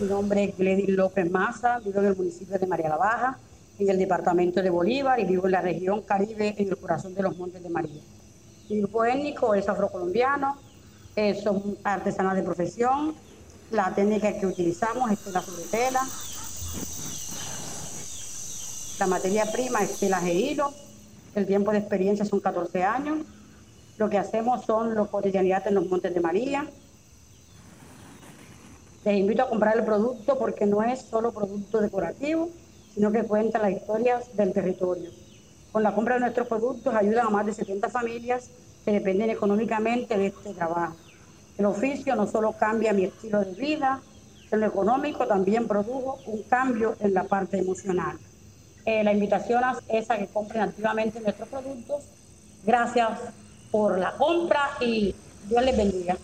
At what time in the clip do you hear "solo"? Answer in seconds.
31.00-31.32, 42.26-42.52